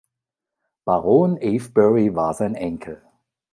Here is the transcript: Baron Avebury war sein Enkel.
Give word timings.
Baron 0.83 1.37
Avebury 1.43 2.15
war 2.15 2.33
sein 2.33 2.55
Enkel. 2.55 3.03